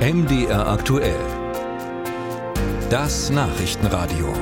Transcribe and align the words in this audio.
MDR 0.00 0.66
aktuell. 0.66 1.20
Das 2.88 3.28
Nachrichtenradio. 3.28 4.32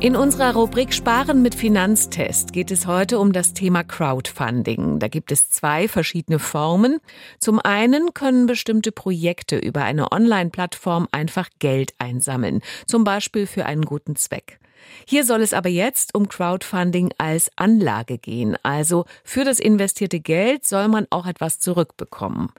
In 0.00 0.16
unserer 0.16 0.54
Rubrik 0.54 0.94
Sparen 0.94 1.42
mit 1.42 1.54
Finanztest 1.54 2.54
geht 2.54 2.70
es 2.70 2.86
heute 2.86 3.18
um 3.18 3.34
das 3.34 3.52
Thema 3.52 3.84
Crowdfunding. 3.84 4.98
Da 4.98 5.08
gibt 5.08 5.32
es 5.32 5.50
zwei 5.50 5.86
verschiedene 5.86 6.38
Formen. 6.38 6.96
Zum 7.40 7.58
einen 7.58 8.14
können 8.14 8.46
bestimmte 8.46 8.90
Projekte 8.90 9.58
über 9.58 9.84
eine 9.84 10.12
Online-Plattform 10.12 11.08
einfach 11.12 11.50
Geld 11.58 11.92
einsammeln, 11.98 12.62
zum 12.86 13.04
Beispiel 13.04 13.46
für 13.46 13.66
einen 13.66 13.82
guten 13.82 14.16
Zweck. 14.16 14.60
Hier 15.06 15.24
soll 15.24 15.42
es 15.42 15.52
aber 15.52 15.68
jetzt 15.68 16.14
um 16.14 16.28
Crowdfunding 16.28 17.12
als 17.18 17.50
Anlage 17.56 18.18
gehen. 18.18 18.56
Also 18.62 19.04
für 19.24 19.44
das 19.44 19.60
investierte 19.60 20.20
Geld 20.20 20.64
soll 20.64 20.88
man 20.88 21.06
auch 21.10 21.26
etwas 21.26 21.58
zurückbekommen. 21.58 22.52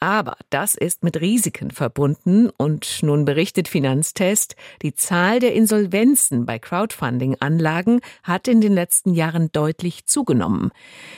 Aber 0.00 0.36
das 0.50 0.74
ist 0.74 1.02
mit 1.02 1.20
Risiken 1.20 1.70
verbunden 1.70 2.50
und 2.56 3.02
nun 3.02 3.24
berichtet 3.24 3.68
Finanztest, 3.68 4.56
die 4.82 4.94
Zahl 4.94 5.40
der 5.40 5.54
Insolvenzen 5.54 6.46
bei 6.46 6.58
Crowdfunding-Anlagen 6.58 8.00
hat 8.22 8.48
in 8.48 8.60
den 8.60 8.72
letzten 8.72 9.14
Jahren 9.14 9.50
deutlich 9.52 10.06
zugenommen. 10.06 10.70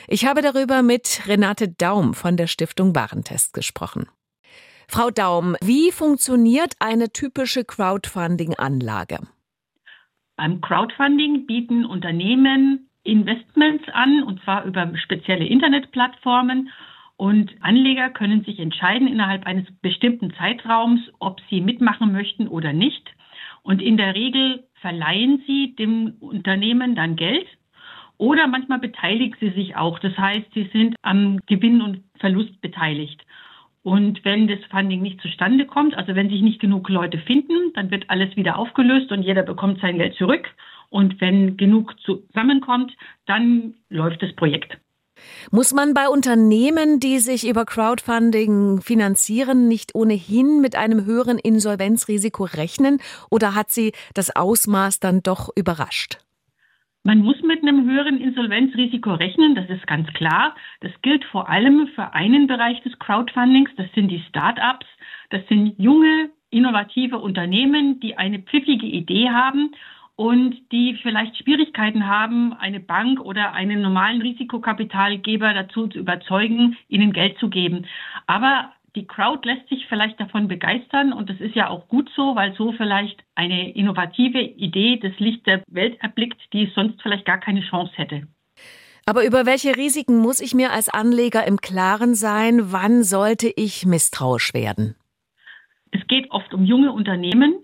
Ich 0.07 0.25
habe 0.25 0.41
darüber 0.41 0.81
mit 0.81 1.21
Renate 1.27 1.69
Daum 1.69 2.13
von 2.13 2.37
der 2.37 2.47
Stiftung 2.47 2.95
Warentest 2.95 3.53
gesprochen. 3.53 4.07
Frau 4.89 5.11
Daum, 5.11 5.57
wie 5.61 5.91
funktioniert 5.91 6.73
eine 6.79 7.11
typische 7.11 7.65
Crowdfunding-Anlage? 7.65 9.19
Beim 10.37 10.61
Crowdfunding 10.61 11.47
bieten 11.47 11.83
Unternehmen 11.83 12.87
Investments 13.03 13.83
an, 13.89 14.21
und 14.23 14.41
zwar 14.43 14.65
über 14.65 14.95
spezielle 14.97 15.45
Internetplattformen. 15.45 16.69
Und 17.15 17.55
Anleger 17.61 18.11
können 18.11 18.43
sich 18.43 18.59
entscheiden 18.59 19.07
innerhalb 19.07 19.47
eines 19.47 19.65
bestimmten 19.81 20.31
Zeitraums, 20.35 21.01
ob 21.19 21.41
sie 21.49 21.59
mitmachen 21.59 22.11
möchten 22.11 22.47
oder 22.47 22.71
nicht. 22.71 23.09
Und 23.63 23.81
in 23.81 23.97
der 23.97 24.13
Regel 24.13 24.63
verleihen 24.75 25.43
sie 25.47 25.75
dem 25.75 26.17
Unternehmen 26.19 26.95
dann 26.95 27.15
Geld 27.15 27.47
oder 28.17 28.47
manchmal 28.47 28.79
beteiligen 28.79 29.35
sie 29.39 29.49
sich 29.49 29.75
auch. 29.75 29.97
Das 29.99 30.15
heißt, 30.17 30.53
sie 30.53 30.69
sind 30.71 30.95
am 31.01 31.39
Gewinn 31.47 31.81
und 31.81 32.03
Verlust 32.19 32.61
beteiligt. 32.61 33.19
Und 33.87 34.25
wenn 34.25 34.49
das 34.49 34.59
Funding 34.69 35.01
nicht 35.01 35.21
zustande 35.21 35.65
kommt, 35.65 35.95
also 35.95 36.13
wenn 36.13 36.29
sich 36.29 36.41
nicht 36.41 36.59
genug 36.59 36.89
Leute 36.89 37.19
finden, 37.19 37.71
dann 37.73 37.89
wird 37.89 38.09
alles 38.09 38.35
wieder 38.35 38.57
aufgelöst 38.59 39.13
und 39.13 39.21
jeder 39.21 39.43
bekommt 39.43 39.79
sein 39.79 39.97
Geld 39.97 40.13
zurück. 40.15 40.45
Und 40.89 41.21
wenn 41.21 41.55
genug 41.55 41.95
zusammenkommt, 42.01 42.91
dann 43.27 43.75
läuft 43.87 44.21
das 44.21 44.35
Projekt. 44.35 44.77
Muss 45.51 45.73
man 45.73 45.93
bei 45.93 46.09
Unternehmen, 46.09 46.99
die 46.99 47.19
sich 47.19 47.47
über 47.47 47.63
Crowdfunding 47.63 48.81
finanzieren, 48.81 49.69
nicht 49.69 49.95
ohnehin 49.95 50.59
mit 50.59 50.75
einem 50.75 51.05
höheren 51.05 51.39
Insolvenzrisiko 51.39 52.43
rechnen 52.43 52.99
oder 53.31 53.55
hat 53.55 53.71
sie 53.71 53.93
das 54.13 54.35
Ausmaß 54.35 54.99
dann 54.99 55.23
doch 55.23 55.47
überrascht? 55.55 56.17
Man 57.07 57.19
muss 57.19 57.41
mit 57.41 57.61
einem 57.61 57.89
höheren 57.89 58.19
Insolvenzrisiko 58.19 59.13
rechnen, 59.13 59.55
das 59.55 59.69
ist 59.69 59.87
ganz 59.87 60.11
klar. 60.11 60.53
Das 60.81 60.91
gilt 61.01 61.23
vor 61.23 61.47
allem 61.47 61.87
für 61.95 62.13
einen 62.13 62.47
Bereich 62.47 62.81
des 62.81 62.99
Crowdfundings, 62.99 63.69
das 63.77 63.89
sind 63.95 64.09
die 64.09 64.19
Start-ups. 64.27 64.85
Das 65.29 65.41
sind 65.47 65.79
junge, 65.79 66.31
innovative 66.49 67.19
Unternehmen, 67.19 68.01
die 68.01 68.17
eine 68.17 68.39
pfiffige 68.39 68.87
Idee 68.87 69.29
haben 69.29 69.71
und 70.17 70.57
die 70.73 70.95
vielleicht 71.01 71.37
Schwierigkeiten 71.37 72.07
haben, 72.07 72.51
eine 72.51 72.81
Bank 72.81 73.21
oder 73.21 73.53
einen 73.53 73.81
normalen 73.81 74.21
Risikokapitalgeber 74.21 75.53
dazu 75.53 75.87
zu 75.87 75.99
überzeugen, 75.99 76.75
ihnen 76.89 77.13
Geld 77.13 77.37
zu 77.39 77.47
geben. 77.47 77.85
Aber 78.25 78.73
die 78.97 79.05
Crowd 79.05 79.47
lässt 79.47 79.69
sich 79.69 79.85
vielleicht 79.87 80.19
davon 80.19 80.47
begeistern 80.47 81.13
und 81.13 81.29
das 81.29 81.39
ist 81.39 81.53
ja 81.53 81.69
auch 81.69 81.87
gut 81.87 82.09
so, 82.15 82.35
weil 82.35 82.55
so 82.55 82.71
vielleicht 82.71 83.23
eine 83.35 83.71
innovative 83.75 84.41
Idee 84.41 84.97
das 84.97 85.13
Licht 85.19 85.45
der 85.45 85.61
Welt 85.67 85.97
erblickt, 86.01 86.41
die 86.51 86.71
sonst 86.73 86.99
vielleicht 87.03 87.25
gar 87.25 87.39
keine 87.39 87.61
Chance 87.61 87.93
hätte. 87.95 88.27
Aber 89.05 89.23
über 89.23 89.45
welche 89.45 89.77
Risiken 89.77 90.17
muss 90.17 90.41
ich 90.41 90.55
mir 90.55 90.71
als 90.71 90.89
Anleger 90.89 91.45
im 91.45 91.57
Klaren 91.57 92.15
sein? 92.15 92.71
Wann 92.73 93.03
sollte 93.03 93.53
ich 93.55 93.85
misstrauisch 93.85 94.55
werden? 94.55 94.95
Es 95.91 96.05
geht 96.07 96.31
oft 96.31 96.51
um 96.55 96.65
junge 96.65 96.91
Unternehmen. 96.91 97.63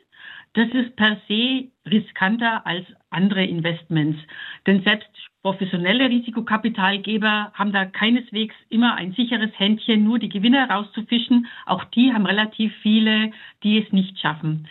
Das 0.53 0.69
ist 0.69 0.95
per 0.95 1.17
se 1.27 1.71
riskanter 1.89 2.65
als 2.67 2.85
andere 3.09 3.43
Investments. 3.43 4.19
Denn 4.67 4.83
selbst 4.83 5.09
Professionelle 5.43 6.09
Risikokapitalgeber 6.09 7.51
haben 7.53 7.73
da 7.73 7.83
keineswegs 7.83 8.55
immer 8.69 8.95
ein 8.95 9.11
sicheres 9.11 9.51
Händchen, 9.59 10.05
nur 10.05 10.17
die 10.17 10.29
Gewinner 10.29 10.69
rauszufischen. 10.69 11.47
Auch 11.65 11.83
die 11.83 12.13
haben 12.13 12.25
relativ 12.25 12.73
viele, 12.81 13.31
die 13.61 13.83
es 13.83 13.91
nicht 13.91 14.17
schaffen. 14.19 14.69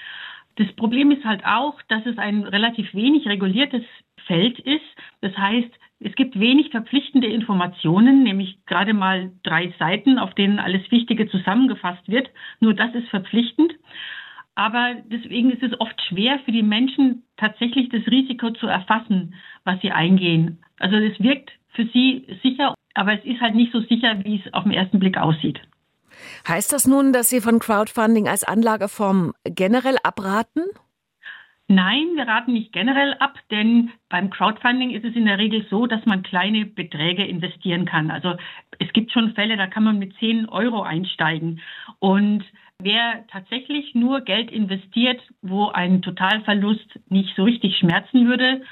Das 0.56 0.72
Problem 0.72 1.10
ist 1.10 1.24
halt 1.24 1.44
auch, 1.44 1.80
dass 1.88 2.06
es 2.06 2.16
ein 2.16 2.44
relativ 2.44 2.94
wenig 2.94 3.26
reguliertes 3.26 3.82
Feld 4.26 4.58
ist. 4.60 4.80
Das 5.20 5.36
heißt, 5.36 5.70
es 6.00 6.14
gibt 6.14 6.40
wenig 6.40 6.70
verpflichtende 6.70 7.26
Informationen, 7.26 8.22
nämlich 8.22 8.58
gerade 8.64 8.94
mal 8.94 9.30
drei 9.42 9.74
Seiten, 9.78 10.18
auf 10.18 10.34
denen 10.34 10.58
alles 10.58 10.90
Wichtige 10.90 11.28
zusammengefasst 11.28 12.08
wird. 12.08 12.30
Nur 12.60 12.72
das 12.72 12.94
ist 12.94 13.08
verpflichtend. 13.08 13.74
Aber 14.54 14.96
deswegen 15.06 15.50
ist 15.50 15.62
es 15.62 15.78
oft 15.80 16.00
schwer 16.08 16.38
für 16.44 16.52
die 16.52 16.62
Menschen 16.62 17.24
tatsächlich 17.36 17.88
das 17.88 18.06
Risiko 18.06 18.50
zu 18.50 18.66
erfassen, 18.66 19.34
was 19.64 19.80
sie 19.80 19.92
eingehen. 19.92 20.62
Also 20.78 20.96
es 20.96 21.18
wirkt 21.20 21.52
für 21.74 21.86
sie 21.86 22.26
sicher, 22.42 22.74
aber 22.94 23.14
es 23.14 23.24
ist 23.24 23.40
halt 23.40 23.54
nicht 23.54 23.72
so 23.72 23.80
sicher, 23.80 24.22
wie 24.24 24.42
es 24.44 24.52
auf 24.52 24.64
den 24.64 24.72
ersten 24.72 24.98
Blick 24.98 25.16
aussieht. 25.16 25.60
Heißt 26.46 26.72
das 26.72 26.86
nun, 26.86 27.12
dass 27.12 27.30
Sie 27.30 27.40
von 27.40 27.58
Crowdfunding 27.58 28.28
als 28.28 28.44
Anlageform 28.44 29.32
generell 29.44 29.96
abraten? 30.02 30.64
Nein, 31.68 32.16
wir 32.16 32.28
raten 32.28 32.52
nicht 32.52 32.72
generell 32.72 33.14
ab, 33.14 33.38
denn 33.50 33.92
beim 34.10 34.28
Crowdfunding 34.28 34.90
ist 34.90 35.06
es 35.06 35.16
in 35.16 35.24
der 35.24 35.38
Regel 35.38 35.64
so, 35.70 35.86
dass 35.86 36.04
man 36.04 36.22
kleine 36.22 36.66
Beträge 36.66 37.24
investieren 37.24 37.86
kann. 37.86 38.10
Also 38.10 38.34
es 38.78 38.92
gibt 38.92 39.10
schon 39.10 39.32
Fälle, 39.32 39.56
da 39.56 39.68
kann 39.68 39.84
man 39.84 39.98
mit 39.98 40.14
10 40.18 40.50
Euro 40.50 40.82
einsteigen. 40.82 41.60
Und 41.98 42.44
Wer 42.82 43.24
tatsächlich 43.30 43.94
nur 43.94 44.22
Geld 44.22 44.50
investiert, 44.50 45.20
wo 45.40 45.68
ein 45.68 46.02
Totalverlust 46.02 46.98
nicht 47.08 47.34
so 47.36 47.44
richtig 47.44 47.76
schmerzen 47.78 48.26
würde, 48.26 48.62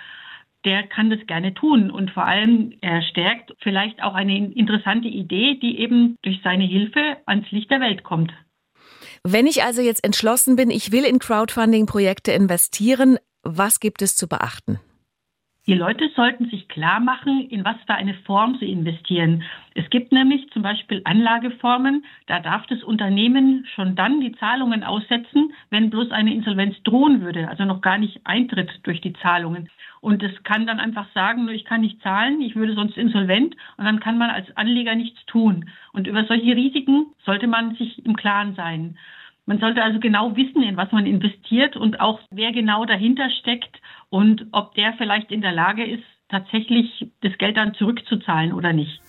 der 0.64 0.82
kann 0.88 1.10
das 1.10 1.24
gerne 1.26 1.54
tun. 1.54 1.90
Und 1.92 2.10
vor 2.10 2.24
allem, 2.26 2.74
er 2.80 3.02
stärkt 3.02 3.54
vielleicht 3.60 4.02
auch 4.02 4.14
eine 4.14 4.36
interessante 4.52 5.08
Idee, 5.08 5.58
die 5.62 5.78
eben 5.78 6.16
durch 6.22 6.40
seine 6.42 6.64
Hilfe 6.64 7.18
ans 7.26 7.50
Licht 7.52 7.70
der 7.70 7.80
Welt 7.80 8.02
kommt. 8.02 8.32
Wenn 9.22 9.46
ich 9.46 9.62
also 9.62 9.80
jetzt 9.80 10.04
entschlossen 10.04 10.56
bin, 10.56 10.70
ich 10.70 10.90
will 10.90 11.04
in 11.04 11.20
Crowdfunding-Projekte 11.20 12.32
investieren, 12.32 13.18
was 13.42 13.78
gibt 13.78 14.02
es 14.02 14.16
zu 14.16 14.28
beachten? 14.28 14.80
Die 15.70 15.76
Leute 15.76 16.10
sollten 16.16 16.50
sich 16.50 16.66
klar 16.66 16.98
machen, 16.98 17.48
in 17.48 17.64
was 17.64 17.76
für 17.86 17.94
eine 17.94 18.14
Form 18.26 18.56
sie 18.58 18.72
investieren. 18.72 19.44
Es 19.76 19.88
gibt 19.88 20.10
nämlich 20.10 20.50
zum 20.50 20.62
Beispiel 20.62 21.00
Anlageformen, 21.04 22.04
da 22.26 22.40
darf 22.40 22.66
das 22.66 22.82
Unternehmen 22.82 23.64
schon 23.76 23.94
dann 23.94 24.20
die 24.20 24.32
Zahlungen 24.32 24.82
aussetzen, 24.82 25.52
wenn 25.70 25.90
bloß 25.90 26.10
eine 26.10 26.34
Insolvenz 26.34 26.74
drohen 26.82 27.20
würde, 27.20 27.48
also 27.48 27.64
noch 27.66 27.82
gar 27.82 27.98
nicht 27.98 28.20
eintritt 28.24 28.80
durch 28.82 29.00
die 29.00 29.12
Zahlungen. 29.12 29.70
Und 30.00 30.24
es 30.24 30.42
kann 30.42 30.66
dann 30.66 30.80
einfach 30.80 31.06
sagen, 31.14 31.48
ich 31.50 31.64
kann 31.64 31.82
nicht 31.82 32.02
zahlen, 32.02 32.40
ich 32.40 32.56
würde 32.56 32.74
sonst 32.74 32.96
insolvent 32.96 33.54
und 33.76 33.84
dann 33.84 34.00
kann 34.00 34.18
man 34.18 34.30
als 34.30 34.48
Anleger 34.56 34.96
nichts 34.96 35.24
tun. 35.26 35.70
Und 35.92 36.08
über 36.08 36.24
solche 36.24 36.56
Risiken 36.56 37.06
sollte 37.24 37.46
man 37.46 37.76
sich 37.76 38.04
im 38.04 38.16
Klaren 38.16 38.56
sein. 38.56 38.98
Man 39.50 39.58
sollte 39.58 39.82
also 39.82 39.98
genau 39.98 40.36
wissen, 40.36 40.62
in 40.62 40.76
was 40.76 40.92
man 40.92 41.06
investiert 41.06 41.76
und 41.76 41.98
auch 41.98 42.20
wer 42.30 42.52
genau 42.52 42.84
dahinter 42.84 43.28
steckt 43.40 43.80
und 44.08 44.46
ob 44.52 44.76
der 44.76 44.92
vielleicht 44.92 45.32
in 45.32 45.40
der 45.40 45.50
Lage 45.50 45.84
ist, 45.84 46.04
tatsächlich 46.28 47.10
das 47.22 47.36
Geld 47.36 47.56
dann 47.56 47.74
zurückzuzahlen 47.74 48.52
oder 48.52 48.72
nicht. 48.72 49.00